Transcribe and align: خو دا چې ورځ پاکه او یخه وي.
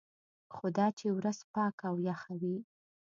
خو 0.53 0.65
دا 0.77 0.87
چې 0.97 1.07
ورځ 1.17 1.37
پاکه 1.53 1.83
او 1.89 1.95
یخه 2.09 2.33
وي. 2.41 2.57